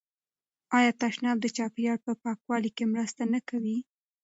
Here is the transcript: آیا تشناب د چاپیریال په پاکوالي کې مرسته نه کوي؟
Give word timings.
آیا 0.77 0.91
تشناب 1.01 1.37
د 1.41 1.45
چاپیریال 1.57 1.99
په 2.05 2.11
پاکوالي 2.23 2.71
کې 2.77 2.91
مرسته 2.93 3.21
نه 3.33 3.39
کوي؟ 3.49 3.77